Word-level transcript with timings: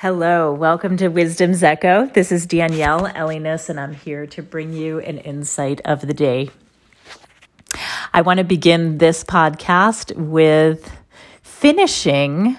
Hello, 0.00 0.52
welcome 0.52 0.98
to 0.98 1.08
Wisdom's 1.08 1.62
Echo. 1.62 2.04
This 2.04 2.30
is 2.30 2.44
Danielle 2.44 3.06
Elliness, 3.14 3.70
and 3.70 3.80
I'm 3.80 3.94
here 3.94 4.26
to 4.26 4.42
bring 4.42 4.74
you 4.74 4.98
an 4.98 5.16
insight 5.16 5.80
of 5.86 6.02
the 6.02 6.12
day. 6.12 6.50
I 8.12 8.20
want 8.20 8.36
to 8.36 8.44
begin 8.44 8.98
this 8.98 9.24
podcast 9.24 10.14
with 10.14 10.94
finishing, 11.40 12.58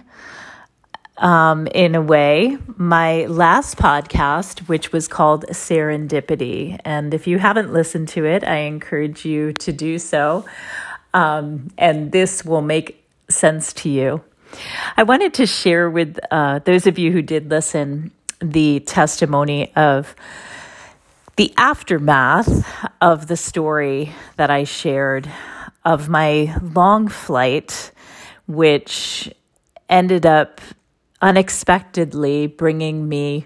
um, 1.20 1.68
in 1.68 1.94
a 1.94 2.02
way, 2.02 2.58
my 2.76 3.28
last 3.28 3.78
podcast, 3.78 4.68
which 4.68 4.92
was 4.92 5.08
called 5.08 5.46
Serendipity. 5.50 6.82
And 6.84 7.14
if 7.14 7.28
you 7.28 7.38
haven't 7.38 7.72
listened 7.72 8.08
to 8.10 8.26
it, 8.26 8.44
I 8.46 8.62
encourage 8.62 9.26
you 9.26 9.54
to 9.54 9.72
do 9.72 10.00
so. 10.00 10.44
Um, 11.14 11.70
and 11.78 12.12
this 12.12 12.44
will 12.44 12.64
make 12.64 13.06
sense 13.30 13.74
to 13.74 13.90
you. 13.90 14.24
I 14.96 15.04
wanted 15.04 15.34
to 15.36 15.46
share 15.46 15.90
with 15.90 16.20
uh, 16.32 16.60
those 16.60 16.88
of 16.88 16.98
you 16.98 17.12
who 17.12 17.22
did 17.22 17.50
listen 17.50 18.12
the 18.40 18.80
testimony 18.82 19.76
of 19.76 20.16
the 21.36 21.54
aftermath 21.58 22.68
of 23.00 23.28
the 23.28 23.38
story 23.38 24.12
that 24.38 24.50
I 24.50 24.64
shared 24.64 25.30
of 25.86 26.10
my 26.10 26.56
long 26.62 27.08
flight, 27.08 27.92
which 28.48 29.34
ended 29.88 30.26
up 30.26 30.62
unexpectedly 31.22 32.48
bringing 32.48 33.08
me 33.08 33.46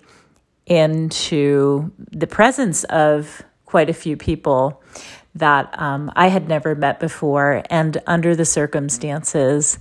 into 0.65 1.91
the 1.97 2.27
presence 2.27 2.83
of 2.85 3.43
quite 3.65 3.89
a 3.89 3.93
few 3.93 4.17
people 4.17 4.81
that 5.35 5.73
um, 5.79 6.11
I 6.15 6.27
had 6.27 6.47
never 6.47 6.75
met 6.75 6.99
before. 6.99 7.63
And 7.69 8.01
under 8.07 8.35
the 8.35 8.45
circumstances, 8.45 9.79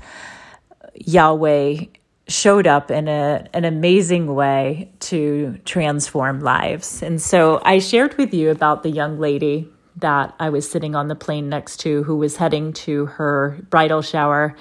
Yahweh 1.00 1.84
showed 2.28 2.66
up 2.66 2.90
in 2.90 3.09
a, 3.09 3.46
an 3.52 3.64
amazing 3.64 4.34
way 4.34 4.92
to 5.00 5.59
transform 5.64 6.40
lives. 6.40 7.02
And 7.02 7.20
so 7.20 7.60
I 7.65 7.80
shared 7.80 8.16
with 8.18 8.32
you 8.32 8.51
about 8.51 8.82
the 8.82 8.90
young 8.90 9.18
lady 9.18 9.68
that 9.96 10.34
I 10.38 10.51
was 10.51 10.71
sitting 10.71 10.95
on 10.95 11.09
the 11.09 11.16
plane 11.16 11.48
next 11.48 11.78
to 11.78 12.04
who 12.04 12.16
was 12.16 12.37
heading 12.37 12.73
to 12.73 13.06
her 13.06 13.59
bridal 13.68 14.02
shower 14.02 14.54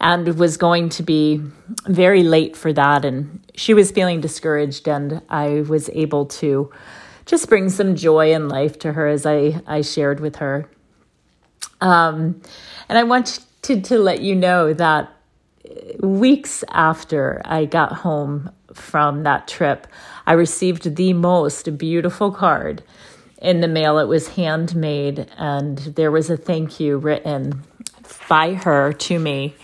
and 0.00 0.38
was 0.38 0.56
going 0.56 0.88
to 0.90 1.02
be 1.02 1.42
very 1.86 2.22
late 2.22 2.56
for 2.56 2.72
that. 2.72 3.04
And 3.04 3.40
she 3.54 3.74
was 3.74 3.90
feeling 3.90 4.20
discouraged, 4.20 4.88
and 4.88 5.20
I 5.28 5.62
was 5.68 5.90
able 5.90 6.26
to 6.26 6.72
just 7.26 7.48
bring 7.48 7.68
some 7.68 7.96
joy 7.96 8.32
and 8.32 8.48
life 8.48 8.78
to 8.80 8.92
her 8.92 9.06
as 9.06 9.26
I, 9.26 9.60
I 9.66 9.82
shared 9.82 10.20
with 10.20 10.36
her. 10.36 10.70
Um, 11.80 12.40
and 12.88 12.96
I 12.96 13.02
wanted 13.02 13.84
to 13.84 13.98
let 13.98 14.22
you 14.22 14.34
know 14.34 14.72
that 14.72 15.12
weeks 16.00 16.64
after 16.68 17.42
I 17.44 17.64
got 17.64 17.92
home 17.92 18.50
from 18.72 19.24
that 19.24 19.48
trip, 19.48 19.86
I 20.26 20.32
received 20.32 20.96
the 20.96 21.12
most 21.12 21.76
beautiful 21.76 22.30
card 22.30 22.82
in 23.40 23.60
the 23.60 23.68
mail. 23.68 23.98
It 23.98 24.06
was 24.06 24.28
handmade, 24.28 25.30
and 25.36 25.78
there 25.78 26.10
was 26.10 26.30
a 26.30 26.36
thank 26.36 26.80
you 26.80 26.98
written 26.98 27.62
by 28.28 28.54
her 28.54 28.92
to 28.92 29.18
me 29.18 29.54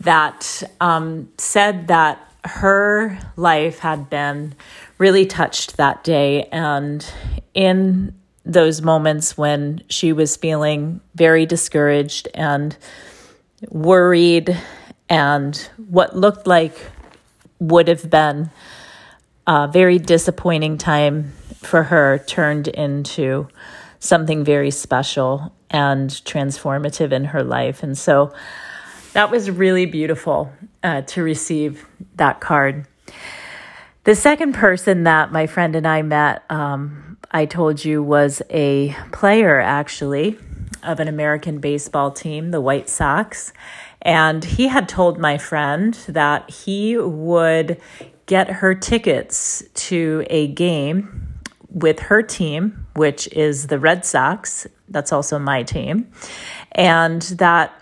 that 0.00 0.62
um, 0.80 1.30
said 1.38 1.88
that 1.88 2.28
her 2.44 3.18
life 3.36 3.78
had 3.78 4.10
been 4.10 4.54
really 4.98 5.26
touched 5.26 5.76
that 5.76 6.02
day. 6.02 6.44
And 6.44 7.06
in 7.54 8.14
those 8.44 8.82
moments 8.82 9.38
when 9.38 9.82
she 9.88 10.12
was 10.12 10.36
feeling 10.36 11.00
very 11.14 11.46
discouraged 11.46 12.28
and 12.34 12.76
worried 13.70 14.58
and 15.12 15.68
what 15.90 16.16
looked 16.16 16.46
like 16.46 16.74
would 17.60 17.86
have 17.86 18.08
been 18.08 18.50
a 19.46 19.68
very 19.68 19.98
disappointing 19.98 20.78
time 20.78 21.34
for 21.56 21.82
her 21.82 22.16
turned 22.26 22.66
into 22.66 23.46
something 24.00 24.42
very 24.42 24.70
special 24.70 25.52
and 25.68 26.08
transformative 26.08 27.12
in 27.12 27.26
her 27.26 27.44
life. 27.44 27.82
And 27.82 27.96
so 27.96 28.32
that 29.12 29.30
was 29.30 29.50
really 29.50 29.84
beautiful 29.84 30.50
uh, 30.82 31.02
to 31.02 31.22
receive 31.22 31.86
that 32.14 32.40
card. 32.40 32.86
The 34.04 34.14
second 34.14 34.54
person 34.54 35.02
that 35.02 35.30
my 35.30 35.46
friend 35.46 35.76
and 35.76 35.86
I 35.86 36.00
met, 36.00 36.42
um, 36.48 37.18
I 37.30 37.44
told 37.44 37.84
you, 37.84 38.02
was 38.02 38.40
a 38.48 38.96
player 39.12 39.60
actually 39.60 40.38
of 40.82 41.00
an 41.00 41.08
American 41.08 41.58
baseball 41.58 42.10
team, 42.10 42.50
the 42.50 42.62
White 42.62 42.88
Sox. 42.88 43.52
And 44.02 44.44
he 44.44 44.68
had 44.68 44.88
told 44.88 45.18
my 45.18 45.38
friend 45.38 45.94
that 46.08 46.50
he 46.50 46.98
would 46.98 47.80
get 48.26 48.50
her 48.50 48.74
tickets 48.74 49.62
to 49.74 50.24
a 50.28 50.48
game 50.48 51.38
with 51.70 52.00
her 52.00 52.22
team, 52.22 52.86
which 52.94 53.28
is 53.28 53.68
the 53.68 53.78
Red 53.78 54.04
Sox. 54.04 54.66
That's 54.88 55.12
also 55.12 55.38
my 55.38 55.62
team. 55.62 56.10
And 56.72 57.22
that 57.22 57.72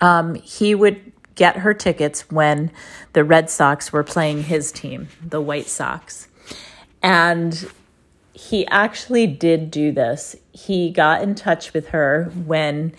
um, 0.00 0.34
he 0.34 0.74
would 0.74 1.12
get 1.36 1.58
her 1.58 1.72
tickets 1.72 2.30
when 2.30 2.72
the 3.12 3.24
Red 3.24 3.48
Sox 3.48 3.92
were 3.92 4.02
playing 4.02 4.44
his 4.44 4.72
team, 4.72 5.08
the 5.24 5.40
White 5.40 5.66
Sox. 5.66 6.28
And 7.02 7.70
he 8.32 8.66
actually 8.66 9.26
did 9.26 9.70
do 9.70 9.92
this. 9.92 10.36
He 10.52 10.90
got 10.90 11.22
in 11.22 11.34
touch 11.34 11.72
with 11.72 11.88
her 11.88 12.24
when 12.34 12.92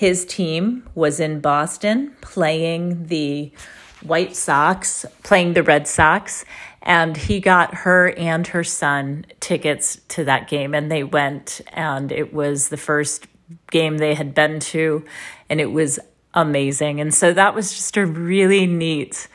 his 0.00 0.24
team 0.24 0.88
was 0.94 1.20
in 1.20 1.40
Boston 1.40 2.10
playing 2.22 3.08
the 3.08 3.52
White 4.00 4.34
Sox, 4.34 5.04
playing 5.22 5.52
the 5.52 5.62
Red 5.62 5.86
Sox, 5.86 6.46
and 6.80 7.14
he 7.14 7.38
got 7.38 7.74
her 7.74 8.08
and 8.12 8.46
her 8.46 8.64
son 8.64 9.26
tickets 9.40 10.00
to 10.08 10.24
that 10.24 10.48
game. 10.48 10.74
And 10.74 10.90
they 10.90 11.04
went, 11.04 11.60
and 11.74 12.10
it 12.12 12.32
was 12.32 12.70
the 12.70 12.78
first 12.78 13.26
game 13.70 13.98
they 13.98 14.14
had 14.14 14.34
been 14.34 14.58
to, 14.72 15.04
and 15.50 15.60
it 15.60 15.70
was 15.70 16.00
amazing. 16.32 17.02
And 17.02 17.12
so 17.12 17.34
that 17.34 17.54
was 17.54 17.70
just 17.70 17.98
a 17.98 18.06
really 18.06 18.66
neat 18.66 19.28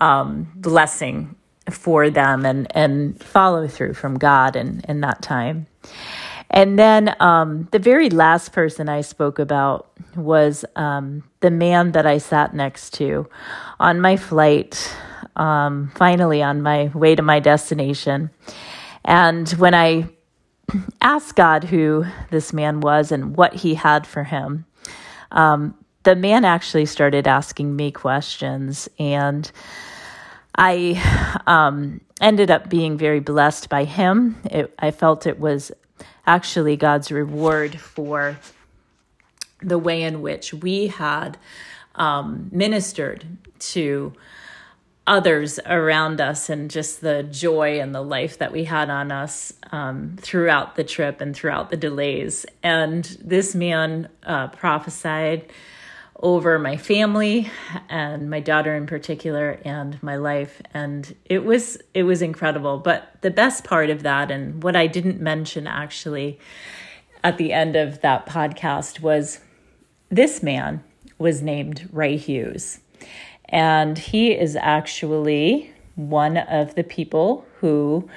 um, 0.00 0.52
blessing 0.54 1.34
for 1.68 2.10
them 2.10 2.46
and, 2.46 2.68
and 2.76 3.20
follow 3.20 3.66
through 3.66 3.94
from 3.94 4.20
God 4.20 4.54
in, 4.54 4.82
in 4.88 5.00
that 5.00 5.20
time. 5.20 5.66
And 6.56 6.78
then 6.78 7.14
um, 7.20 7.68
the 7.70 7.78
very 7.78 8.08
last 8.08 8.52
person 8.52 8.88
I 8.88 9.02
spoke 9.02 9.38
about 9.38 9.90
was 10.16 10.64
um, 10.74 11.22
the 11.40 11.50
man 11.50 11.92
that 11.92 12.06
I 12.06 12.16
sat 12.16 12.54
next 12.54 12.94
to 12.94 13.28
on 13.78 14.00
my 14.00 14.16
flight, 14.16 14.90
um, 15.36 15.92
finally 15.96 16.42
on 16.42 16.62
my 16.62 16.86
way 16.94 17.14
to 17.14 17.20
my 17.20 17.40
destination. 17.40 18.30
And 19.04 19.46
when 19.50 19.74
I 19.74 20.08
asked 21.02 21.36
God 21.36 21.64
who 21.64 22.06
this 22.30 22.54
man 22.54 22.80
was 22.80 23.12
and 23.12 23.36
what 23.36 23.56
he 23.56 23.74
had 23.74 24.06
for 24.06 24.24
him, 24.24 24.64
um, 25.32 25.74
the 26.04 26.16
man 26.16 26.46
actually 26.46 26.86
started 26.86 27.26
asking 27.26 27.76
me 27.76 27.90
questions. 27.90 28.88
And 28.98 29.52
I 30.54 31.42
um, 31.46 32.00
ended 32.18 32.50
up 32.50 32.70
being 32.70 32.96
very 32.96 33.20
blessed 33.20 33.68
by 33.68 33.84
him. 33.84 34.36
It, 34.44 34.72
I 34.78 34.90
felt 34.90 35.26
it 35.26 35.38
was 35.38 35.70
actually 36.26 36.76
God's 36.76 37.10
reward 37.10 37.80
for 37.80 38.38
the 39.62 39.78
way 39.78 40.02
in 40.02 40.22
which 40.22 40.52
we 40.52 40.88
had 40.88 41.38
um, 41.94 42.48
ministered 42.52 43.24
to 43.58 44.12
others 45.06 45.60
around 45.66 46.20
us 46.20 46.50
and 46.50 46.70
just 46.70 47.00
the 47.00 47.22
joy 47.22 47.80
and 47.80 47.94
the 47.94 48.02
life 48.02 48.38
that 48.38 48.52
we 48.52 48.64
had 48.64 48.90
on 48.90 49.12
us 49.12 49.52
um, 49.70 50.16
throughout 50.20 50.74
the 50.74 50.82
trip 50.82 51.20
and 51.20 51.34
throughout 51.34 51.70
the 51.70 51.76
delays. 51.76 52.44
And 52.62 53.04
this 53.22 53.54
man 53.54 54.08
uh, 54.24 54.48
prophesied 54.48 55.50
over 56.20 56.58
my 56.58 56.76
family 56.76 57.50
and 57.88 58.30
my 58.30 58.40
daughter 58.40 58.74
in 58.74 58.86
particular 58.86 59.60
and 59.64 60.02
my 60.02 60.16
life. 60.16 60.62
And 60.72 61.14
it 61.24 61.44
was 61.44 61.78
it 61.94 62.04
was 62.04 62.22
incredible. 62.22 62.78
But 62.78 63.18
the 63.20 63.30
best 63.30 63.64
part 63.64 63.90
of 63.90 64.02
that 64.02 64.30
and 64.30 64.62
what 64.62 64.76
I 64.76 64.86
didn't 64.86 65.20
mention 65.20 65.66
actually 65.66 66.38
at 67.22 67.38
the 67.38 67.52
end 67.52 67.76
of 67.76 68.00
that 68.00 68.26
podcast 68.26 69.00
was 69.00 69.40
this 70.08 70.42
man 70.42 70.82
was 71.18 71.42
named 71.42 71.88
Ray 71.92 72.16
Hughes. 72.16 72.80
And 73.48 73.98
he 73.98 74.32
is 74.32 74.56
actually 74.56 75.72
one 75.94 76.36
of 76.36 76.74
the 76.74 76.84
people 76.84 77.46
who 77.60 78.08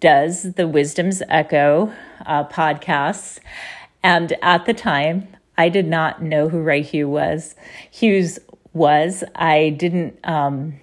does 0.00 0.54
the 0.54 0.66
Wisdom's 0.66 1.22
Echo 1.28 1.92
uh, 2.26 2.44
podcasts. 2.48 3.38
And 4.02 4.34
at 4.42 4.66
the 4.66 4.74
time 4.74 5.28
I 5.62 5.68
did 5.68 5.86
not 5.86 6.20
know 6.20 6.48
who 6.48 6.60
Ray 6.60 6.82
Hughes 6.82 7.08
was. 7.08 7.54
Hughes 7.88 8.40
was. 8.72 9.22
I 9.36 9.68
didn't. 9.68 10.18
Um, 10.24 10.80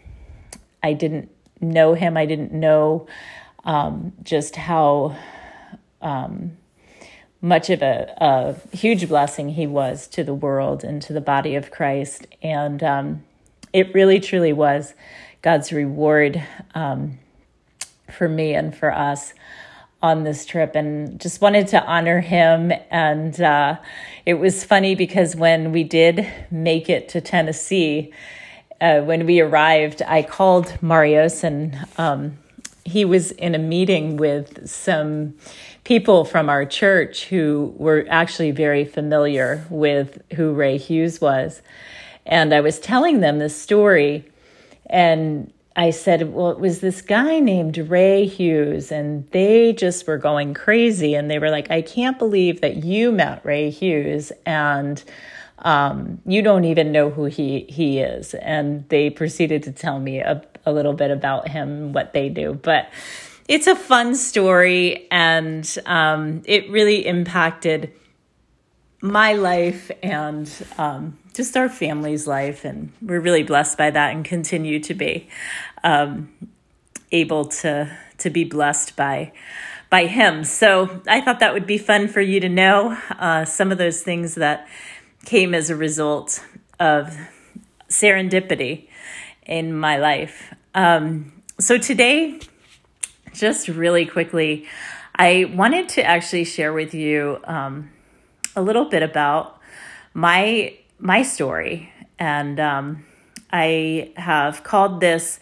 I 0.81 0.93
didn't 0.93 1.29
know 1.59 1.95
him. 1.95 2.15
I 2.15 2.25
didn't 2.25 2.53
know 2.53 3.05
um, 3.65 4.13
just 4.23 4.55
how 4.55 5.17
um, 6.01 6.55
much 7.41 7.69
of 7.69 7.81
a, 7.81 8.13
a, 8.21 8.55
huge 8.73 9.09
blessing 9.09 9.49
he 9.49 9.67
was 9.67 10.07
to 10.07 10.23
the 10.23 10.33
world 10.33 10.85
and 10.85 11.01
to 11.01 11.11
the 11.11 11.19
body 11.19 11.55
of 11.55 11.71
Christ. 11.71 12.25
And 12.41 12.81
um, 12.81 13.25
it 13.73 13.93
really, 13.93 14.21
truly 14.21 14.53
was 14.53 14.93
God's 15.41 15.73
reward 15.73 16.41
um, 16.73 17.19
for 18.09 18.29
me 18.29 18.53
and 18.53 18.73
for 18.73 18.93
us 18.93 19.33
on 20.01 20.23
this 20.23 20.45
trip 20.45 20.75
and 20.75 21.19
just 21.19 21.41
wanted 21.41 21.67
to 21.69 21.83
honor 21.83 22.21
him. 22.21 22.71
And 22.89 23.39
uh, 23.41 23.77
it 24.25 24.35
was 24.35 24.63
funny 24.63 24.95
because 24.95 25.35
when 25.35 25.71
we 25.71 25.83
did 25.83 26.27
make 26.49 26.89
it 26.89 27.09
to 27.09 27.21
Tennessee, 27.21 28.13
uh, 28.79 29.01
when 29.01 29.25
we 29.25 29.41
arrived, 29.41 30.01
I 30.01 30.23
called 30.23 30.67
Marios 30.81 31.43
and 31.43 31.77
um, 31.97 32.37
he 32.85 33.05
was 33.05 33.31
in 33.31 33.55
a 33.55 33.59
meeting 33.59 34.17
with 34.17 34.67
some 34.67 35.35
people 35.83 36.25
from 36.25 36.49
our 36.49 36.65
church 36.65 37.25
who 37.25 37.73
were 37.77 38.05
actually 38.09 38.51
very 38.51 38.85
familiar 38.85 39.65
with 39.69 40.21
who 40.33 40.53
Ray 40.53 40.77
Hughes 40.77 41.19
was. 41.19 41.61
And 42.25 42.53
I 42.53 42.61
was 42.61 42.79
telling 42.79 43.21
them 43.21 43.39
the 43.39 43.49
story, 43.49 44.23
and 44.85 45.51
I 45.79 45.91
said, 45.91 46.33
Well, 46.33 46.51
it 46.51 46.59
was 46.59 46.81
this 46.81 47.01
guy 47.01 47.39
named 47.39 47.77
Ray 47.77 48.25
Hughes, 48.25 48.91
and 48.91 49.25
they 49.31 49.71
just 49.71 50.05
were 50.05 50.17
going 50.17 50.53
crazy. 50.53 51.15
And 51.15 51.31
they 51.31 51.39
were 51.39 51.49
like, 51.49 51.71
I 51.71 51.81
can't 51.81 52.19
believe 52.19 52.59
that 52.59 52.83
you 52.83 53.13
met 53.13 53.45
Ray 53.45 53.69
Hughes, 53.69 54.33
and 54.45 55.01
um, 55.59 56.19
you 56.25 56.41
don't 56.41 56.65
even 56.65 56.91
know 56.91 57.09
who 57.09 57.25
he, 57.25 57.61
he 57.69 57.99
is. 57.99 58.33
And 58.33 58.89
they 58.89 59.09
proceeded 59.09 59.63
to 59.63 59.71
tell 59.71 60.01
me 60.01 60.19
a, 60.19 60.43
a 60.65 60.73
little 60.73 60.91
bit 60.91 61.11
about 61.11 61.47
him, 61.47 61.93
what 61.93 62.11
they 62.11 62.27
do. 62.27 62.59
But 62.61 62.89
it's 63.47 63.67
a 63.67 63.75
fun 63.75 64.15
story, 64.15 65.07
and 65.11 65.77
um, 65.85 66.41
it 66.43 66.69
really 66.69 67.07
impacted 67.07 67.93
my 69.01 69.33
life 69.33 69.91
and 70.03 70.51
um, 70.77 71.17
just 71.33 71.55
our 71.55 71.69
family's 71.69 72.27
life. 72.27 72.65
And 72.65 72.91
we're 73.01 73.19
really 73.19 73.43
blessed 73.43 73.77
by 73.77 73.91
that 73.91 74.13
and 74.13 74.25
continue 74.25 74.79
to 74.81 74.93
be 74.93 75.29
um, 75.83 76.29
able 77.11 77.45
to, 77.45 77.97
to 78.17 78.29
be 78.29 78.43
blessed 78.43 78.95
by, 78.95 79.31
by 79.89 80.05
him. 80.05 80.43
So 80.43 81.01
I 81.07 81.21
thought 81.21 81.39
that 81.39 81.53
would 81.53 81.67
be 81.67 81.77
fun 81.77 82.07
for 82.07 82.21
you 82.21 82.39
to 82.41 82.49
know 82.49 82.97
uh, 83.17 83.45
some 83.45 83.71
of 83.71 83.77
those 83.77 84.01
things 84.01 84.35
that 84.35 84.67
came 85.25 85.53
as 85.53 85.69
a 85.69 85.75
result 85.75 86.43
of 86.79 87.17
serendipity 87.89 88.87
in 89.45 89.73
my 89.73 89.97
life. 89.97 90.53
Um, 90.75 91.31
so 91.59 91.77
today, 91.77 92.39
just 93.33 93.67
really 93.67 94.05
quickly, 94.05 94.67
I 95.15 95.51
wanted 95.53 95.89
to 95.89 96.03
actually 96.03 96.45
share 96.45 96.71
with 96.71 96.93
you 96.93 97.39
um, 97.43 97.89
a 98.59 98.61
little 98.61 98.85
bit 98.85 99.01
about 99.01 99.59
my 100.13 100.75
my 100.99 101.23
story, 101.23 101.91
and 102.19 102.59
um, 102.59 103.05
I 103.51 104.11
have 104.17 104.63
called 104.63 104.99
this 104.99 105.39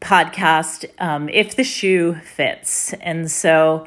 podcast 0.00 0.84
um, 1.00 1.28
"If 1.30 1.56
the 1.56 1.64
Shoe 1.64 2.14
Fits," 2.36 2.92
and 3.00 3.30
so 3.30 3.86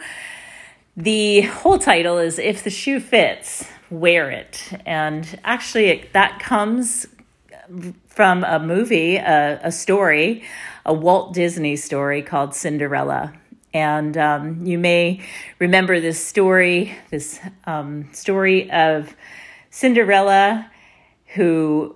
the 0.98 1.42
whole 1.42 1.78
title 1.78 2.18
is 2.18 2.40
"If 2.40 2.64
the 2.64 2.72
Shoe 2.72 3.00
Fits, 3.00 3.66
Wear 3.92 4.32
It," 4.32 4.74
and 4.86 5.40
actually 5.44 5.86
it, 5.86 6.14
that 6.14 6.40
comes 6.40 7.06
from 8.08 8.44
a 8.44 8.60
movie, 8.60 9.18
a, 9.18 9.60
a 9.64 9.72
story, 9.72 10.44
a 10.86 10.94
Walt 10.94 11.34
Disney 11.34 11.76
story 11.76 12.22
called 12.24 12.56
Cinderella. 12.56 13.34
And 13.76 14.18
um, 14.18 14.66
you 14.66 14.80
may 14.80 15.20
remember 15.60 16.00
this 16.00 16.26
story, 16.26 16.96
this 17.10 17.42
um, 17.66 18.08
story 18.14 18.72
of 18.72 19.14
Cinderella, 19.70 20.72
who 21.36 21.94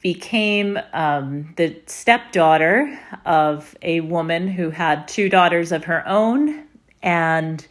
became 0.00 0.78
um, 0.94 1.52
the 1.58 1.76
stepdaughter 1.84 2.98
of 3.26 3.76
a 3.82 4.00
woman 4.00 4.48
who 4.48 4.70
had 4.70 5.06
two 5.06 5.28
daughters 5.28 5.70
of 5.70 5.84
her 5.84 6.02
own. 6.08 6.64
And 7.02 7.66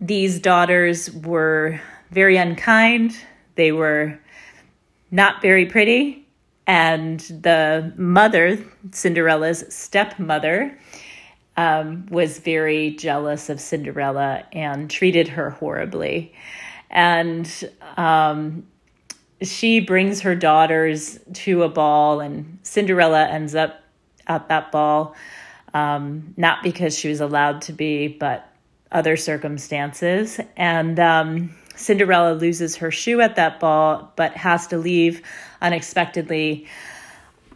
these 0.00 0.40
daughters 0.40 1.10
were 1.10 1.78
very 2.10 2.38
unkind, 2.38 3.14
they 3.56 3.70
were 3.70 4.18
not 5.10 5.42
very 5.42 5.66
pretty. 5.66 6.26
And 6.66 7.20
the 7.20 7.92
mother, 7.98 8.58
Cinderella's 8.92 9.62
stepmother, 9.68 10.78
um, 11.60 12.06
was 12.06 12.38
very 12.38 12.92
jealous 12.92 13.50
of 13.50 13.60
Cinderella 13.60 14.44
and 14.50 14.88
treated 14.88 15.28
her 15.28 15.50
horribly. 15.50 16.32
And 16.88 17.46
um, 17.98 18.66
she 19.42 19.80
brings 19.80 20.22
her 20.22 20.34
daughters 20.34 21.20
to 21.34 21.62
a 21.64 21.68
ball, 21.68 22.20
and 22.20 22.58
Cinderella 22.62 23.28
ends 23.28 23.54
up 23.54 23.84
at 24.26 24.48
that 24.48 24.72
ball, 24.72 25.14
um, 25.74 26.32
not 26.38 26.62
because 26.62 26.98
she 26.98 27.08
was 27.08 27.20
allowed 27.20 27.60
to 27.62 27.74
be, 27.74 28.08
but 28.08 28.50
other 28.90 29.18
circumstances. 29.18 30.40
And 30.56 30.98
um, 30.98 31.54
Cinderella 31.76 32.32
loses 32.32 32.76
her 32.76 32.90
shoe 32.90 33.20
at 33.20 33.36
that 33.36 33.60
ball, 33.60 34.10
but 34.16 34.32
has 34.32 34.66
to 34.68 34.78
leave 34.78 35.20
unexpectedly. 35.60 36.66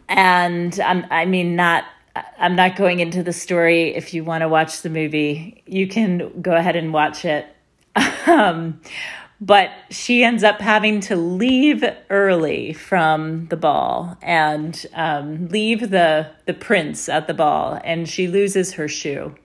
And 0.07 0.79
I'm, 0.79 1.07
I 1.09 1.25
mean, 1.25 1.55
not 1.55 1.85
I'm 2.15 2.55
not 2.55 2.75
going 2.75 2.99
into 2.99 3.23
the 3.23 3.33
story. 3.33 3.93
If 3.93 4.13
you 4.13 4.23
want 4.23 4.41
to 4.41 4.47
watch 4.47 4.81
the 4.81 4.89
movie, 4.89 5.63
you 5.65 5.87
can 5.87 6.41
go 6.41 6.55
ahead 6.55 6.75
and 6.75 6.93
watch 6.93 7.25
it. 7.25 7.45
um, 8.27 8.79
but 9.41 9.69
she 9.89 10.23
ends 10.23 10.43
up 10.43 10.61
having 10.61 11.01
to 11.01 11.15
leave 11.15 11.83
early 12.09 12.71
from 12.71 13.47
the 13.47 13.57
ball 13.57 14.17
and 14.21 14.85
um, 14.93 15.47
leave 15.49 15.89
the 15.89 16.31
the 16.45 16.53
prince 16.53 17.09
at 17.09 17.27
the 17.27 17.33
ball, 17.33 17.79
and 17.83 18.07
she 18.07 18.27
loses 18.27 18.73
her 18.73 18.87
shoe. 18.87 19.35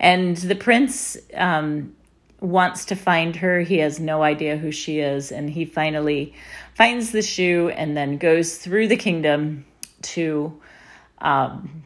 And 0.00 0.36
the 0.36 0.56
prince 0.56 1.16
um, 1.34 1.94
wants 2.40 2.84
to 2.86 2.96
find 2.96 3.36
her. 3.36 3.60
He 3.60 3.78
has 3.78 4.00
no 4.00 4.22
idea 4.22 4.56
who 4.56 4.72
she 4.72 4.98
is, 4.98 5.30
and 5.30 5.48
he 5.48 5.64
finally 5.64 6.34
finds 6.74 7.12
the 7.12 7.22
shoe 7.22 7.70
and 7.70 7.96
then 7.96 8.18
goes 8.18 8.58
through 8.58 8.88
the 8.88 8.96
kingdom 8.96 9.64
to 10.02 10.60
um, 11.18 11.84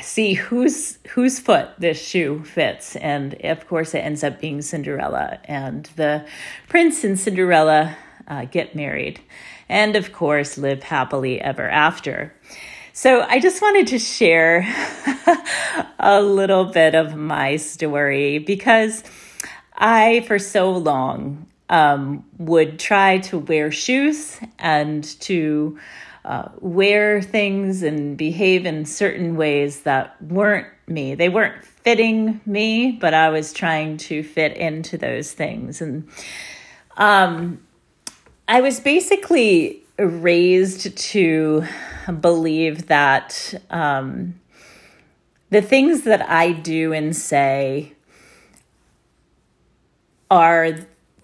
see 0.00 0.34
whose 0.34 0.98
whose 1.08 1.38
foot 1.38 1.70
this 1.78 2.00
shoe 2.00 2.44
fits. 2.44 2.96
And 2.96 3.34
of 3.44 3.66
course 3.66 3.94
it 3.94 3.98
ends 3.98 4.22
up 4.22 4.40
being 4.40 4.62
cinderella. 4.62 5.40
And 5.44 5.86
the 5.96 6.26
prince 6.68 7.04
and 7.04 7.18
cinderella 7.18 7.96
uh, 8.26 8.44
get 8.44 8.74
married 8.74 9.20
and 9.68 9.96
of 9.96 10.12
course 10.12 10.58
live 10.58 10.82
happily 10.82 11.40
ever 11.40 11.68
after. 11.68 12.34
So 12.92 13.20
i 13.22 13.38
just 13.38 13.62
wanted 13.62 13.86
to 13.88 13.98
share 13.98 14.66
a 16.00 16.20
little 16.20 16.64
bit 16.64 16.94
of 16.96 17.14
my 17.14 17.56
story 17.56 18.38
because 18.38 19.04
i 19.74 20.24
for 20.26 20.38
so 20.38 20.72
long 20.72 21.46
um, 21.70 22.24
would 22.38 22.78
try 22.78 23.18
to 23.18 23.38
wear 23.38 23.70
shoes 23.70 24.40
and 24.58 25.04
to 25.20 25.78
uh, 26.28 26.50
wear 26.60 27.22
things 27.22 27.82
and 27.82 28.18
behave 28.18 28.66
in 28.66 28.84
certain 28.84 29.34
ways 29.34 29.84
that 29.84 30.20
weren't 30.20 30.66
me. 30.86 31.14
They 31.14 31.30
weren't 31.30 31.64
fitting 31.64 32.42
me, 32.44 32.92
but 32.92 33.14
I 33.14 33.30
was 33.30 33.54
trying 33.54 33.96
to 33.96 34.22
fit 34.22 34.54
into 34.54 34.98
those 34.98 35.32
things. 35.32 35.80
And 35.80 36.06
um, 36.98 37.62
I 38.46 38.60
was 38.60 38.78
basically 38.78 39.82
raised 39.98 40.98
to 40.98 41.64
believe 42.20 42.88
that 42.88 43.54
um, 43.70 44.38
the 45.48 45.62
things 45.62 46.02
that 46.02 46.28
I 46.28 46.52
do 46.52 46.92
and 46.92 47.16
say 47.16 47.94
are 50.30 50.76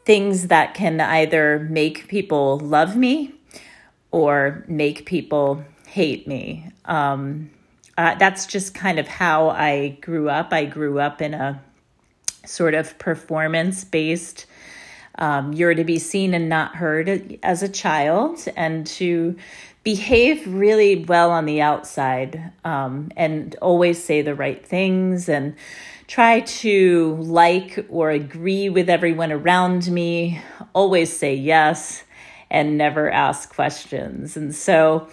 things 0.07 0.47
that 0.47 0.73
can 0.73 0.99
either 0.99 1.59
make 1.59 2.09
people 2.09 2.59
love 2.59 2.97
me 2.97 3.35
or 4.15 4.63
make 4.69 5.05
people 5.07 5.65
hate 5.89 6.29
me. 6.29 6.65
Um, 6.85 7.51
uh, 7.99 8.15
that's 8.15 8.47
just 8.47 8.73
kind 8.73 9.01
of 9.01 9.09
how 9.09 9.51
I 9.51 9.99
grew 10.01 10.29
up. 10.29 10.53
I 10.53 10.67
grew 10.67 11.01
up 11.01 11.21
in 11.21 11.35
a 11.35 11.61
sort 12.47 12.75
of 12.75 12.97
performance 13.01 13.83
based, 13.83 14.47
um, 15.19 15.53
you're 15.53 15.75
to 15.75 15.83
be 15.83 15.99
seen 15.99 16.33
and 16.33 16.49
not 16.49 16.77
heard 16.77 17.41
as 17.43 17.65
a 17.65 17.69
child, 17.69 18.47
and 18.57 18.87
to 18.87 19.35
behave 19.83 20.47
really 20.47 21.05
well 21.05 21.33
on 21.33 21.45
the 21.45 21.61
outside 21.61 22.53
um, 22.65 23.11
and 23.17 23.57
always 23.61 24.03
say 24.03 24.23
the 24.23 24.37
right 24.37 24.65
things 24.65 25.29
and 25.29 25.57
try 26.07 26.39
to 26.39 27.17
like 27.17 27.85
or 27.89 28.11
agree 28.11 28.69
with 28.69 28.89
everyone 28.89 29.33
around 29.33 29.91
me, 29.91 30.41
always 30.73 31.13
say 31.13 31.35
yes 31.35 32.05
and 32.55 32.79
never 32.79 33.11
ask 33.11 33.53
questions. 33.53 34.37
And 34.37 34.55
so 34.55 35.09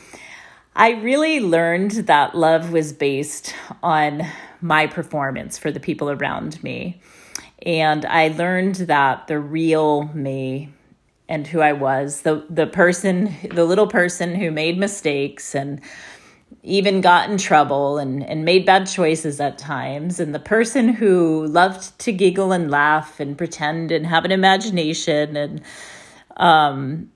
I 0.75 0.91
really 0.91 1.39
learned 1.39 1.91
that 1.91 2.36
love 2.36 2.71
was 2.71 2.93
based 2.93 3.55
on 3.81 4.21
my 4.62 4.86
performance 4.86 5.57
for 5.57 5.71
the 5.71 5.79
people 5.79 6.12
around 6.12 6.63
me. 6.63 7.01
And 7.65 8.05
I 8.05 8.27
learned 8.27 8.75
that 8.75 9.25
the 9.25 9.39
real 9.39 10.03
me 10.13 10.69
and 11.27 11.48
who 11.48 11.62
I 11.62 11.74
was, 11.74 12.21
the 12.21 12.45
the 12.48 12.67
person, 12.67 13.36
the 13.50 13.65
little 13.65 13.88
person 13.88 14.36
who 14.36 14.51
made 14.51 14.77
mistakes 14.77 15.55
and 15.55 15.81
even 16.62 17.01
got 17.01 17.27
in 17.27 17.39
trouble 17.39 17.98
and, 17.98 18.24
and 18.24 18.45
made 18.45 18.67
bad 18.67 18.86
choices 18.86 19.39
at 19.39 19.57
times. 19.57 20.19
And 20.19 20.36
the 20.36 20.39
person 20.39 20.89
who 20.89 21.48
loved 21.48 21.98
to 22.00 22.12
giggle 22.12 22.51
and 22.51 22.69
laugh 22.69 23.19
and 23.19 23.36
pretend 23.36 23.91
and 23.91 24.05
have 24.05 24.25
an 24.25 24.31
imagination 24.31 25.36
and 25.36 25.62
um, 26.38 27.10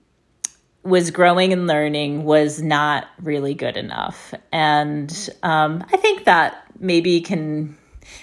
was 0.86 1.10
growing 1.10 1.52
and 1.52 1.66
learning 1.66 2.24
was 2.24 2.62
not 2.62 3.08
really 3.20 3.54
good 3.54 3.76
enough. 3.76 4.32
And 4.52 5.30
um, 5.42 5.84
I 5.92 5.96
think 5.96 6.24
that 6.24 6.64
maybe 6.78 7.20
can 7.20 7.76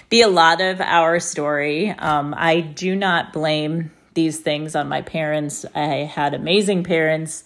be 0.08 0.22
a 0.22 0.28
lot 0.28 0.60
of 0.60 0.80
our 0.80 1.20
story. 1.20 1.90
Um, 1.90 2.34
I 2.36 2.60
do 2.60 2.96
not 2.96 3.32
blame 3.32 3.90
these 4.14 4.40
things 4.40 4.74
on 4.74 4.88
my 4.88 5.02
parents. 5.02 5.66
I 5.74 6.04
had 6.04 6.34
amazing 6.34 6.84
parents 6.84 7.44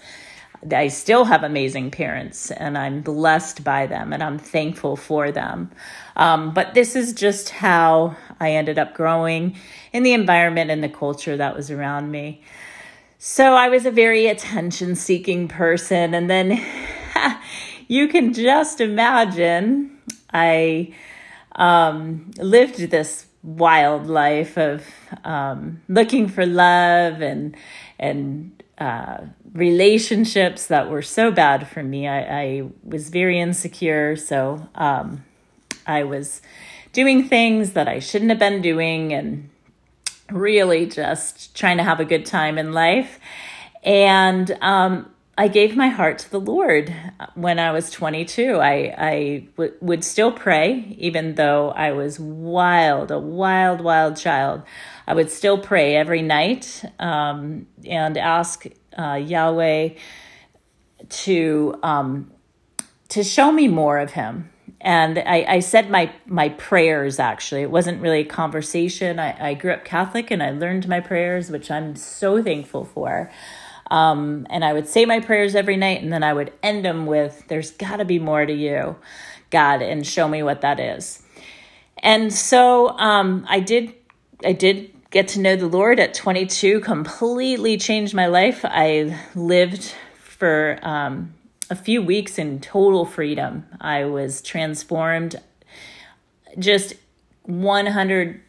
I 0.73 0.89
still 0.89 1.25
have 1.25 1.45
amazing 1.45 1.91
parents 1.91 2.51
and 2.51 2.77
I'm 2.77 3.01
blessed 3.01 3.63
by 3.63 3.87
them 3.87 4.13
and 4.13 4.23
I'm 4.23 4.39
thankful 4.39 4.97
for 4.97 5.31
them. 5.31 5.71
Um, 6.17 6.53
but 6.53 6.75
this 6.75 6.97
is 6.97 7.13
just 7.13 7.51
how 7.51 8.17
I 8.41 8.53
ended 8.53 8.79
up 8.79 8.95
growing 8.95 9.57
in 9.93 10.03
the 10.03 10.13
environment 10.13 10.71
and 10.71 10.83
the 10.83 10.89
culture 10.89 11.37
that 11.37 11.55
was 11.55 11.71
around 11.71 12.11
me. 12.11 12.43
So 13.21 13.55
I 13.55 13.69
was 13.69 13.85
a 13.85 13.91
very 13.91 14.29
attention 14.29 14.95
seeking 14.95 15.49
person. 15.49 16.15
And 16.15 16.31
then 16.31 16.65
you 17.89 18.07
can 18.07 18.33
just 18.33 18.81
imagine 18.81 19.99
I 20.33 20.95
um, 21.57 22.31
lived 22.39 22.79
this 22.79 23.27
wild 23.43 24.07
life 24.07 24.57
of 24.57 24.85
um, 25.25 25.83
looking 25.89 26.29
for 26.29 26.47
love 26.47 27.21
and, 27.21 27.57
and, 27.99 28.63
uh, 28.79 29.19
relationships 29.53 30.67
that 30.67 30.89
were 30.89 31.03
so 31.03 31.33
bad 31.33 31.67
for 31.67 31.83
me. 31.83 32.07
I, 32.07 32.21
I 32.21 32.63
was 32.85 33.09
very 33.09 33.41
insecure, 33.41 34.15
so 34.15 34.69
um, 34.77 35.25
I 35.87 36.05
was 36.05 36.41
doing 36.93 37.27
things 37.27 37.73
that 37.73 37.89
I 37.89 37.99
shouldn't 37.99 38.31
have 38.31 38.39
been 38.39 38.63
doing 38.63 39.13
and 39.13 39.51
really 40.31 40.87
just 40.87 41.57
trying 41.57 41.79
to 41.79 41.83
have 41.83 42.01
a 42.01 42.05
good 42.05 42.27
time 42.27 42.59
in 42.59 42.73
life. 42.73 43.19
And 43.83 44.51
um, 44.61 45.11
I 45.37 45.49
gave 45.49 45.77
my 45.77 45.89
heart 45.89 46.19
to 46.19 46.31
the 46.31 46.41
Lord 46.41 46.93
when 47.35 47.59
I 47.61 47.71
was 47.71 47.91
22. 47.91 48.57
I, 48.57 48.95
I 48.99 49.49
w- 49.57 49.73
would 49.81 50.03
still 50.05 50.33
pray, 50.33 50.97
even 50.99 51.37
though 51.37 51.71
I 51.71 51.93
was 51.93 52.19
wild, 52.19 53.13
a 53.13 53.21
wild, 53.21 53.81
wild 53.81 54.17
child. 54.17 54.63
I 55.07 55.15
would 55.15 55.31
still 55.31 55.57
pray 55.57 55.95
every 55.95 56.23
night 56.23 56.85
um, 56.99 57.69
and 57.87 58.19
ask 58.19 58.67
uh, 58.99 59.15
Yahweh 59.15 59.91
to 61.09 61.79
um, 61.85 62.33
to 63.09 63.23
show 63.23 63.53
me 63.53 63.69
more 63.69 63.99
of 63.99 64.11
Him. 64.11 64.51
And 64.81 65.19
I, 65.19 65.45
I 65.49 65.59
said 65.61 65.91
my 65.91 66.13
my 66.27 66.51
prayers. 66.51 67.19
Actually, 67.19 67.63
it 67.63 67.71
wasn't 67.71 68.01
really 68.01 68.21
a 68.21 68.25
conversation. 68.25 69.19
I, 69.19 69.51
I 69.51 69.55
grew 69.55 69.73
up 69.73 69.85
Catholic, 69.85 70.31
and 70.31 70.43
I 70.43 70.51
learned 70.51 70.89
my 70.89 71.01
prayers, 71.01 71.51
which 71.51 71.71
I'm 71.71 71.97
so 71.97 72.43
thankful 72.43 72.85
for. 72.85 73.31
Um, 73.91 74.47
and 74.51 74.65
I 74.65 74.73
would 74.73 74.87
say 74.87 75.05
my 75.05 75.21
prayers 75.21 75.55
every 75.55 75.77
night, 75.77 76.03
and 76.03 76.13
then 76.13 76.23
I 76.23 76.33
would 76.33 76.53
end 76.63 76.85
them 76.85 77.07
with, 77.07 77.45
"There's 77.49 77.73
got 77.73 77.97
to 77.97 78.05
be 78.05 78.19
more 78.21 78.47
to 78.47 78.53
you, 78.53 78.97
God, 79.51 79.83
and 79.83 80.07
show 80.07 80.29
me 80.29 80.43
what 80.45 80.61
that 80.61 80.79
is." 80.79 81.23
And 81.99 82.33
so 82.33 82.91
um, 82.91 83.47
I 83.49 83.61
did. 83.61 83.95
I 84.45 84.53
did 84.53 84.93
get 85.11 85.29
to 85.29 85.41
know 85.41 85.57
the 85.57 85.67
Lord 85.67 85.99
at 85.99 86.15
22 86.15 86.81
completely 86.81 87.77
changed 87.79 88.15
my 88.15 88.27
life. 88.27 88.61
I 88.65 89.19
lived 89.35 89.95
for 90.19 90.79
um, 90.83 91.35
a 91.71 91.77
few 91.77 92.03
weeks 92.03 92.39
in 92.39 92.61
total 92.61 93.05
freedom. 93.05 93.67
I 93.81 94.05
was 94.05 94.41
transformed 94.41 95.37
just 96.59 96.95
100%, 97.49 98.41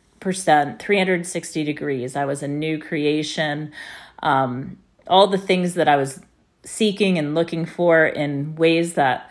360 0.79 1.63
degrees. 1.63 2.15
I 2.15 2.25
was 2.25 2.43
a 2.43 2.47
new 2.47 2.79
creation. 2.79 3.71
Um, 4.23 4.77
all 5.07 5.27
the 5.27 5.37
things 5.37 5.73
that 5.73 5.87
I 5.87 5.95
was 5.95 6.21
seeking 6.63 7.17
and 7.17 7.35
looking 7.35 7.65
for 7.65 8.05
in 8.05 8.55
ways 8.55 8.93
that 8.93 9.29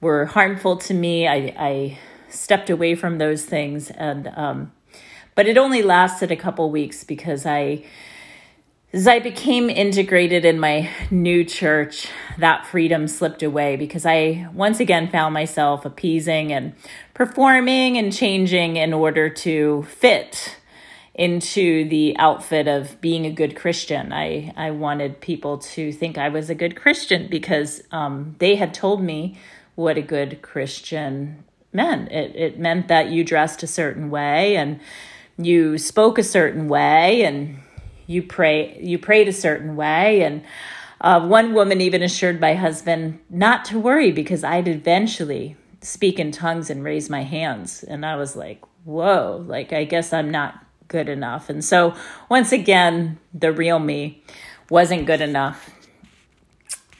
were 0.00 0.26
harmful 0.26 0.76
to 0.76 0.94
me, 0.94 1.28
I, 1.28 1.54
I 1.58 1.98
stepped 2.28 2.70
away 2.70 2.94
from 2.94 3.18
those 3.18 3.44
things 3.44 3.90
and 3.90 4.28
um, 4.36 4.72
but 5.34 5.48
it 5.48 5.56
only 5.56 5.82
lasted 5.82 6.30
a 6.30 6.36
couple 6.36 6.70
weeks 6.70 7.04
because 7.04 7.46
I 7.46 7.84
as 8.92 9.06
I 9.06 9.20
became 9.20 9.70
integrated 9.70 10.44
in 10.44 10.58
my 10.58 10.90
new 11.10 11.44
church, 11.44 12.08
that 12.38 12.66
freedom 12.66 13.06
slipped 13.06 13.42
away 13.42 13.76
because 13.76 14.04
I 14.04 14.48
once 14.52 14.80
again 14.80 15.08
found 15.08 15.32
myself 15.32 15.84
appeasing 15.84 16.52
and 16.52 16.74
performing 17.14 17.96
and 17.96 18.12
changing 18.12 18.76
in 18.76 18.92
order 18.92 19.28
to 19.30 19.84
fit 19.84 20.56
into 21.14 21.88
the 21.88 22.16
outfit 22.18 22.66
of 22.66 23.00
being 23.00 23.26
a 23.26 23.30
good 23.30 23.54
Christian. 23.54 24.12
I, 24.12 24.52
I 24.56 24.72
wanted 24.72 25.20
people 25.20 25.58
to 25.58 25.92
think 25.92 26.18
I 26.18 26.28
was 26.28 26.50
a 26.50 26.54
good 26.54 26.74
Christian 26.74 27.28
because 27.28 27.82
um, 27.92 28.34
they 28.38 28.56
had 28.56 28.74
told 28.74 29.02
me 29.02 29.38
what 29.76 29.98
a 29.98 30.02
good 30.02 30.42
Christian 30.42 31.44
meant. 31.72 32.10
It, 32.10 32.34
it 32.34 32.58
meant 32.58 32.88
that 32.88 33.10
you 33.10 33.22
dressed 33.22 33.62
a 33.62 33.68
certain 33.68 34.10
way 34.10 34.56
and 34.56 34.80
you 35.36 35.78
spoke 35.78 36.18
a 36.18 36.24
certain 36.24 36.68
way 36.68 37.22
and 37.22 37.60
you 38.10 38.22
pray 38.22 38.78
you 38.80 38.98
prayed 38.98 39.28
a 39.28 39.32
certain 39.32 39.76
way 39.76 40.22
and 40.22 40.42
uh, 41.00 41.26
one 41.26 41.54
woman 41.54 41.80
even 41.80 42.02
assured 42.02 42.40
my 42.40 42.54
husband 42.54 43.18
not 43.30 43.64
to 43.66 43.78
worry 43.78 44.12
because 44.12 44.44
I'd 44.44 44.68
eventually 44.68 45.56
speak 45.80 46.18
in 46.18 46.30
tongues 46.30 46.68
and 46.68 46.84
raise 46.84 47.08
my 47.08 47.22
hands. 47.22 47.82
And 47.82 48.04
I 48.04 48.16
was 48.16 48.36
like, 48.36 48.62
whoa, 48.84 49.42
like, 49.46 49.72
I 49.72 49.84
guess 49.84 50.12
I'm 50.12 50.30
not 50.30 50.62
good 50.88 51.08
enough. 51.08 51.48
And 51.48 51.64
so, 51.64 51.94
once 52.28 52.52
again, 52.52 53.18
the 53.32 53.50
real 53.50 53.78
me 53.78 54.22
wasn't 54.68 55.06
good 55.06 55.22
enough. 55.22 55.70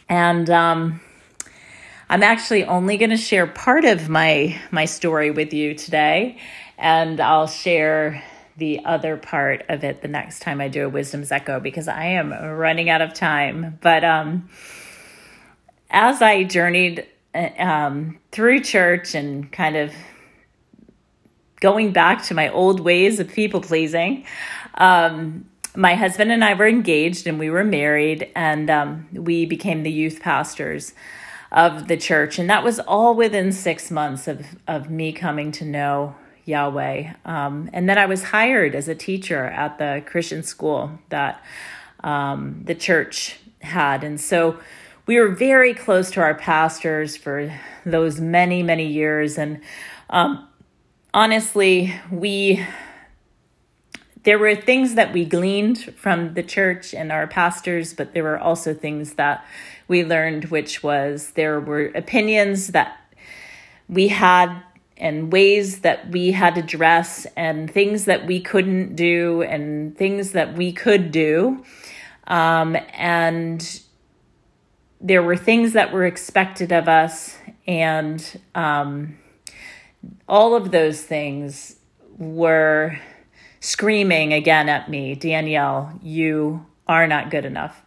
And 0.09 0.49
um, 0.49 1.00
I'm 2.09 2.23
actually 2.23 2.64
only 2.64 2.97
going 2.97 3.11
to 3.11 3.19
share 3.19 3.47
part 3.47 3.85
of 3.85 4.09
my 4.09 4.59
my 4.71 4.87
story 4.87 5.31
with 5.31 5.52
you 5.52 5.75
today, 5.75 6.38
and 6.79 7.21
I'll 7.21 7.47
share 7.47 8.25
the 8.57 8.85
other 8.85 9.16
part 9.16 9.64
of 9.69 9.85
it 9.85 10.02
the 10.02 10.09
next 10.09 10.40
time 10.40 10.61
I 10.61 10.69
do 10.69 10.87
a 10.87 10.88
Wisdom's 10.88 11.33
Echo 11.33 11.61
because 11.61 11.88
I 11.88 12.04
am 12.04 12.33
running 12.33 12.90
out 12.90 13.00
of 13.00 13.14
time. 13.14 13.78
But 13.80 14.04
um, 14.04 14.49
as 15.90 16.21
I 16.23 16.45
journeyed 16.45 17.07
uh, 17.35 17.49
um, 17.59 18.19
through 18.33 18.61
church 18.61 19.14
and 19.14 19.50
kind 19.50 19.76
of 19.76 19.92
going 21.61 21.92
back 21.92 22.23
to 22.25 22.35
my 22.35 22.49
old 22.49 22.80
ways 22.80 23.21
of 23.21 23.28
people 23.28 23.61
pleasing, 23.61 24.25
um, 24.75 25.47
my 25.76 25.95
husband 25.95 26.33
and 26.33 26.45
I 26.45 26.54
were 26.54 26.66
engaged 26.66 27.26
and 27.26 27.38
we 27.38 27.50
were 27.50 27.64
married, 27.64 28.30
and 28.35 28.69
um, 28.71 29.09
we 29.12 29.47
became 29.47 29.83
the 29.83 29.92
youth 29.92 30.21
pastors 30.21 30.95
of 31.52 31.88
the 31.88 31.97
church. 31.97 32.38
And 32.38 32.49
that 32.50 32.64
was 32.64 32.78
all 32.80 33.14
within 33.14 33.52
six 33.52 33.90
months 33.90 34.28
of, 34.28 34.47
of 34.66 34.90
me 34.90 35.12
coming 35.12 35.52
to 35.52 35.64
know 35.64 36.14
Yahweh. 36.50 37.14
Um, 37.25 37.71
and 37.73 37.88
then 37.88 37.99
I 37.99 38.07
was 38.07 38.25
hired 38.25 38.75
as 38.75 38.88
a 38.88 38.95
teacher 38.95 39.45
at 39.45 39.78
the 39.78 40.02
Christian 40.07 40.42
school 40.42 40.99
that 41.09 41.42
um, 42.04 42.62
the 42.64 42.75
church 42.75 43.38
had. 43.61 44.04
And 44.04 44.21
so 44.21 44.59
we 45.07 45.19
were 45.19 45.28
very 45.28 45.75
close 45.75 46.11
to 46.12 46.21
our 46.21 46.35
pastors 46.35 47.16
for 47.16 47.52
those 47.85 48.21
many, 48.21 48.62
many 48.62 48.87
years. 48.87 49.38
And 49.38 49.61
um, 50.09 50.49
honestly, 51.12 51.95
we 52.11 52.64
there 54.23 54.38
were 54.38 54.54
things 54.54 54.97
that 54.97 55.12
we 55.14 55.25
gleaned 55.25 55.95
from 55.97 56.35
the 56.35 56.42
church 56.42 56.92
and 56.92 57.11
our 57.11 57.26
pastors, 57.26 57.95
but 57.95 58.12
there 58.12 58.23
were 58.23 58.38
also 58.38 58.75
things 58.75 59.14
that 59.14 59.45
we 59.88 60.04
learned, 60.04 60.47
which 60.47 60.83
was 60.83 61.30
there 61.30 61.59
were 61.59 61.87
opinions 61.95 62.69
that 62.69 62.99
we 63.88 64.09
had 64.09 64.62
and 65.00 65.33
ways 65.33 65.80
that 65.80 66.11
we 66.11 66.33
had 66.33 66.54
to 66.54 66.62
dress 66.62 67.26
and 67.37 67.71
things 67.71 68.04
that 68.04 68.26
we 68.26 68.40
couldn't 68.40 68.95
do 68.95 69.42
and 69.42 69.97
things 69.97 70.33
that 70.33 70.54
we 70.54 70.73
could 70.73 71.11
do. 71.11 71.64
Um, 72.26 72.76
and 72.92 73.80
there 75.00 75.23
were 75.23 75.37
things 75.37 75.73
that 75.73 75.92
were 75.92 76.04
expected 76.04 76.73
of 76.73 76.88
us, 76.88 77.38
and 77.66 78.40
um, 78.54 79.19
all 80.28 80.54
of 80.54 80.71
those 80.71 81.02
things 81.02 81.76
were 82.19 82.99
screaming 83.61 84.33
again 84.33 84.69
at 84.69 84.88
me 84.90 85.14
Danielle, 85.14 85.99
you 86.02 86.66
are 86.87 87.07
not 87.07 87.30
good 87.30 87.45
enough. 87.45 87.83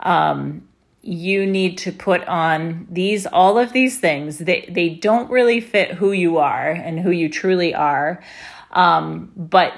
Um, 0.00 0.68
you 1.02 1.44
need 1.44 1.78
to 1.78 1.92
put 1.92 2.24
on 2.28 2.86
these 2.88 3.26
all 3.26 3.58
of 3.58 3.72
these 3.72 3.98
things. 3.98 4.38
They 4.38 4.68
they 4.70 4.88
don't 4.88 5.30
really 5.30 5.60
fit 5.60 5.92
who 5.92 6.12
you 6.12 6.38
are 6.38 6.70
and 6.70 7.00
who 7.00 7.10
you 7.10 7.28
truly 7.28 7.74
are. 7.74 8.22
Um, 8.70 9.32
but 9.36 9.74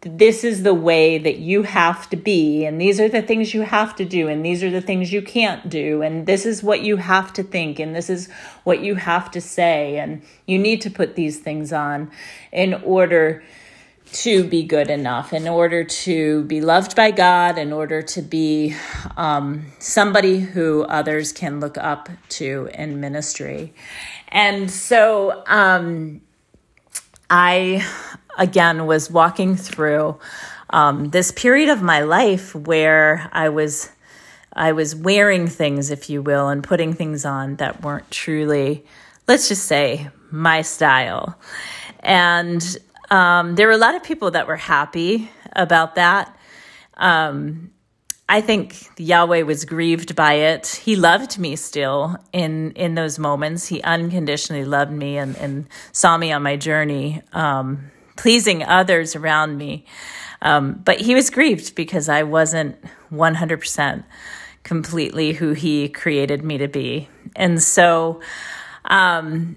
this 0.00 0.44
is 0.44 0.62
the 0.62 0.74
way 0.74 1.18
that 1.18 1.38
you 1.38 1.64
have 1.64 2.08
to 2.10 2.16
be, 2.16 2.64
and 2.64 2.80
these 2.80 3.00
are 3.00 3.08
the 3.08 3.20
things 3.20 3.52
you 3.52 3.62
have 3.62 3.96
to 3.96 4.04
do, 4.04 4.28
and 4.28 4.44
these 4.44 4.62
are 4.62 4.70
the 4.70 4.80
things 4.80 5.12
you 5.12 5.20
can't 5.20 5.68
do, 5.68 6.02
and 6.02 6.24
this 6.24 6.46
is 6.46 6.62
what 6.62 6.82
you 6.82 6.96
have 6.98 7.32
to 7.32 7.42
think, 7.42 7.80
and 7.80 7.96
this 7.96 8.08
is 8.08 8.30
what 8.62 8.80
you 8.80 8.94
have 8.94 9.28
to 9.32 9.40
say, 9.40 9.98
and 9.98 10.22
you 10.46 10.56
need 10.56 10.80
to 10.82 10.90
put 10.90 11.16
these 11.16 11.40
things 11.40 11.72
on 11.72 12.10
in 12.52 12.74
order 12.74 13.42
to 14.12 14.44
be 14.44 14.62
good 14.62 14.90
enough, 14.90 15.32
in 15.32 15.46
order 15.46 15.84
to 15.84 16.44
be 16.44 16.60
loved 16.60 16.96
by 16.96 17.10
God, 17.10 17.58
in 17.58 17.72
order 17.72 18.02
to 18.02 18.22
be 18.22 18.74
um, 19.16 19.66
somebody 19.78 20.40
who 20.40 20.84
others 20.84 21.32
can 21.32 21.60
look 21.60 21.76
up 21.78 22.08
to 22.30 22.68
in 22.74 23.00
ministry. 23.00 23.72
And 24.28 24.70
so 24.70 25.42
um, 25.46 26.20
I, 27.30 27.86
again, 28.38 28.86
was 28.86 29.10
walking 29.10 29.56
through 29.56 30.18
um, 30.70 31.10
this 31.10 31.32
period 31.32 31.68
of 31.68 31.82
my 31.82 32.00
life 32.00 32.54
where 32.54 33.28
I 33.32 33.48
was. 33.48 33.90
I 34.50 34.72
was 34.72 34.96
wearing 34.96 35.46
things, 35.46 35.90
if 35.92 36.10
you 36.10 36.20
will, 36.20 36.48
and 36.48 36.64
putting 36.64 36.92
things 36.92 37.24
on 37.24 37.56
that 37.56 37.82
weren't 37.82 38.10
truly, 38.10 38.84
let's 39.28 39.46
just 39.46 39.66
say, 39.66 40.08
my 40.32 40.62
style. 40.62 41.38
And 42.00 42.76
um, 43.10 43.54
there 43.54 43.66
were 43.66 43.72
a 43.72 43.78
lot 43.78 43.94
of 43.94 44.02
people 44.02 44.30
that 44.32 44.46
were 44.46 44.56
happy 44.56 45.30
about 45.54 45.94
that. 45.94 46.36
Um, 46.96 47.70
I 48.28 48.42
think 48.42 48.76
Yahweh 48.98 49.42
was 49.42 49.64
grieved 49.64 50.14
by 50.14 50.34
it. 50.34 50.66
He 50.84 50.96
loved 50.96 51.38
me 51.38 51.56
still 51.56 52.16
in 52.32 52.72
in 52.72 52.94
those 52.94 53.18
moments. 53.18 53.68
He 53.68 53.82
unconditionally 53.82 54.66
loved 54.66 54.92
me 54.92 55.16
and, 55.16 55.36
and 55.36 55.66
saw 55.92 56.18
me 56.18 56.32
on 56.32 56.42
my 56.42 56.56
journey, 56.56 57.22
um, 57.32 57.90
pleasing 58.16 58.62
others 58.62 59.16
around 59.16 59.56
me. 59.56 59.86
Um, 60.42 60.82
but 60.84 61.00
he 61.00 61.14
was 61.14 61.30
grieved 61.30 61.74
because 61.74 62.08
I 62.08 62.22
wasn't 62.24 62.76
one 63.08 63.34
hundred 63.34 63.60
percent 63.60 64.04
completely 64.62 65.32
who 65.32 65.54
he 65.54 65.88
created 65.88 66.44
me 66.44 66.58
to 66.58 66.68
be, 66.68 67.08
and 67.34 67.62
so. 67.62 68.20
Um, 68.84 69.56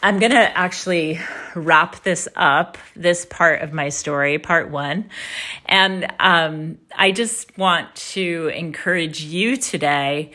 I'm 0.00 0.20
going 0.20 0.30
to 0.30 0.56
actually 0.56 1.18
wrap 1.56 2.04
this 2.04 2.28
up, 2.36 2.78
this 2.94 3.24
part 3.24 3.62
of 3.62 3.72
my 3.72 3.88
story, 3.88 4.38
part 4.38 4.70
one. 4.70 5.10
And 5.66 6.12
um, 6.20 6.78
I 6.94 7.10
just 7.10 7.58
want 7.58 7.92
to 8.12 8.52
encourage 8.54 9.22
you 9.22 9.56
today 9.56 10.30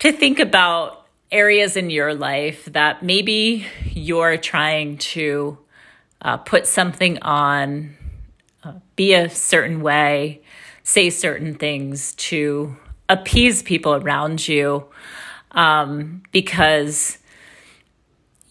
to 0.00 0.10
think 0.10 0.40
about 0.40 1.06
areas 1.30 1.76
in 1.76 1.90
your 1.90 2.12
life 2.12 2.64
that 2.66 3.04
maybe 3.04 3.66
you're 3.84 4.36
trying 4.36 4.98
to 4.98 5.58
uh, 6.20 6.38
put 6.38 6.66
something 6.66 7.22
on, 7.22 7.94
uh, 8.64 8.72
be 8.96 9.14
a 9.14 9.30
certain 9.30 9.80
way, 9.80 10.42
say 10.82 11.08
certain 11.08 11.54
things 11.54 12.14
to 12.14 12.76
appease 13.08 13.62
people 13.62 13.94
around 13.94 14.48
you 14.48 14.86
um, 15.52 16.24
because 16.32 17.18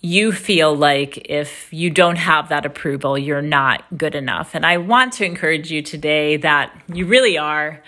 you 0.05 0.33
feel 0.33 0.75
like 0.75 1.27
if 1.29 1.71
you 1.71 1.89
don't 1.89 2.17
have 2.17 2.49
that 2.49 2.65
approval, 2.65 3.17
you're 3.17 3.41
not 3.41 3.85
good 3.97 4.15
enough. 4.15 4.53
And 4.53 4.65
I 4.65 4.77
want 4.77 5.13
to 5.13 5.25
encourage 5.25 5.71
you 5.71 5.81
today 5.81 6.35
that 6.37 6.75
you 6.93 7.05
really 7.05 7.37
are, 7.37 7.81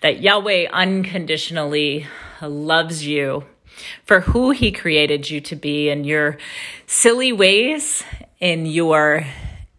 that 0.00 0.22
Yahweh 0.22 0.68
unconditionally 0.72 2.06
loves 2.40 3.06
you 3.06 3.44
for 4.06 4.20
who 4.20 4.50
he 4.50 4.72
created 4.72 5.28
you 5.28 5.42
to 5.42 5.56
be 5.56 5.90
in 5.90 6.04
your 6.04 6.38
silly 6.86 7.34
ways, 7.34 8.02
in 8.40 8.64
your 8.64 9.26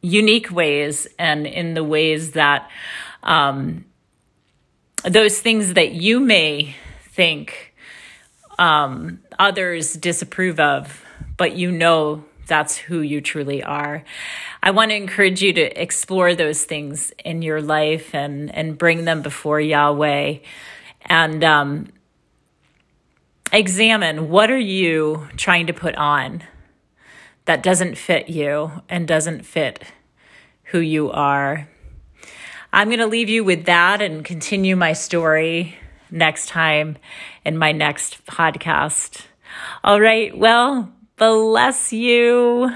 unique 0.02 0.52
ways, 0.52 1.08
and 1.18 1.48
in 1.48 1.74
the 1.74 1.84
ways 1.84 2.34
that 2.34 2.70
um, 3.24 3.84
those 5.04 5.42
things 5.42 5.74
that 5.74 5.94
you 5.94 6.20
may 6.20 6.76
think 7.02 7.74
um, 8.60 9.22
others 9.40 9.96
disapprove 9.96 10.60
of 10.60 11.04
but 11.40 11.56
you 11.56 11.72
know 11.72 12.26
that's 12.48 12.76
who 12.76 13.00
you 13.00 13.22
truly 13.22 13.64
are. 13.64 14.04
I 14.62 14.72
want 14.72 14.92
to 14.92 14.96
encourage 14.96 15.42
you 15.42 15.54
to 15.54 15.82
explore 15.82 16.36
those 16.36 16.66
things 16.66 17.14
in 17.24 17.42
your 17.42 17.62
life 17.62 18.14
and 18.14 18.54
and 18.54 18.78
bring 18.78 19.06
them 19.06 19.22
before 19.22 19.62
Yahweh 19.62 20.40
and 21.06 21.44
um, 21.44 21.88
examine 23.54 24.30
what 24.30 24.52
are 24.52 24.60
you 24.60 25.30
trying 25.38 25.68
to 25.68 25.74
put 25.74 25.96
on 25.96 26.44
that 27.46 27.64
doesn't 27.64 27.98
fit 27.98 28.28
you 28.30 28.84
and 28.90 29.08
doesn't 29.08 29.46
fit 29.46 29.84
who 30.66 30.80
you 30.80 31.10
are. 31.10 31.70
I'm 32.72 32.90
going 32.90 33.00
to 33.00 33.08
leave 33.08 33.30
you 33.30 33.44
with 33.44 33.66
that 33.66 34.02
and 34.02 34.24
continue 34.24 34.76
my 34.76 34.94
story 34.94 35.76
next 36.12 36.50
time 36.50 36.98
in 37.46 37.58
my 37.58 37.72
next 37.72 38.24
podcast. 38.26 39.24
All 39.84 40.00
right. 40.00 40.38
Well, 40.38 40.92
bless 41.20 41.92
you. 41.92 42.72